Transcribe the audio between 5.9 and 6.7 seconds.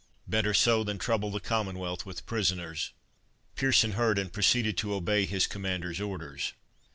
orders.